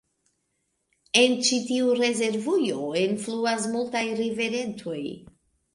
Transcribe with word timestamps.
En 1.23 1.35
ĉi 1.49 1.59
tiu 1.67 1.93
rezervujo 2.01 2.89
enfluas 3.05 3.69
multaj 3.77 4.07
riveretoj. 4.25 5.01